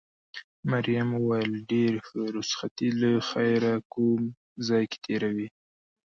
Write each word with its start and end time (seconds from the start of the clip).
مريم 0.71 1.09
وویل: 1.15 1.51
ډېر 1.71 1.93
ښه، 2.05 2.21
رخصتي 2.37 2.89
له 3.01 3.11
خیره 3.29 3.73
کوم 3.93 4.21
ځای 4.67 4.83
کې 4.91 4.97
تېروې؟ 5.05 5.47